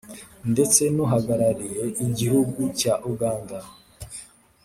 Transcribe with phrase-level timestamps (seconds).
[0.51, 3.57] ndetse n'uhagarariye igihugu cya uganda